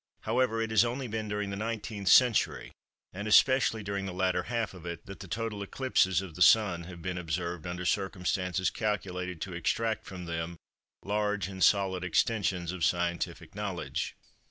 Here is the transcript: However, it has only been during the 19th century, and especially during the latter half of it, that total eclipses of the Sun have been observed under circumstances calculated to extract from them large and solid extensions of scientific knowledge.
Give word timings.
However, 0.21 0.59
it 0.63 0.71
has 0.71 0.83
only 0.83 1.07
been 1.07 1.27
during 1.27 1.51
the 1.51 1.55
19th 1.55 2.07
century, 2.07 2.71
and 3.13 3.27
especially 3.27 3.83
during 3.83 4.07
the 4.07 4.11
latter 4.13 4.41
half 4.49 4.73
of 4.73 4.83
it, 4.83 5.05
that 5.05 5.19
total 5.29 5.61
eclipses 5.61 6.23
of 6.23 6.33
the 6.33 6.41
Sun 6.41 6.85
have 6.85 7.03
been 7.03 7.19
observed 7.19 7.67
under 7.67 7.85
circumstances 7.85 8.71
calculated 8.71 9.39
to 9.41 9.53
extract 9.53 10.07
from 10.07 10.25
them 10.25 10.57
large 11.05 11.47
and 11.47 11.63
solid 11.63 12.03
extensions 12.03 12.71
of 12.71 12.83
scientific 12.83 13.53
knowledge. 13.53 14.15